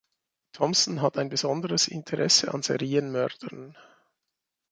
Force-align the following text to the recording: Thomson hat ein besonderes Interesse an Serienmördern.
Thomson 0.53 1.03
hat 1.03 1.19
ein 1.19 1.29
besonderes 1.29 1.87
Interesse 1.87 2.51
an 2.51 2.63
Serienmördern. 2.63 3.77